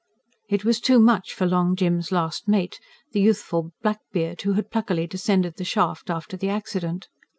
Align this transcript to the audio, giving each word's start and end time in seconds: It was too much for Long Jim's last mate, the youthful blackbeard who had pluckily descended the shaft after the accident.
It 0.49 0.65
was 0.65 0.81
too 0.81 0.97
much 0.99 1.31
for 1.31 1.45
Long 1.45 1.75
Jim's 1.75 2.11
last 2.11 2.47
mate, 2.47 2.79
the 3.11 3.21
youthful 3.21 3.71
blackbeard 3.83 4.41
who 4.41 4.53
had 4.53 4.71
pluckily 4.71 5.05
descended 5.05 5.57
the 5.57 5.63
shaft 5.63 6.09
after 6.09 6.35
the 6.35 6.49
accident. 6.49 7.07